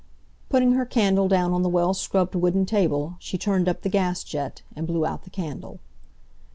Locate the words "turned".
3.37-3.69